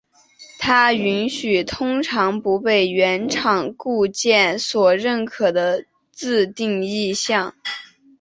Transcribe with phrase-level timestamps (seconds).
[0.57, 7.53] 它允许通常不被原厂固件所认可的自定义项。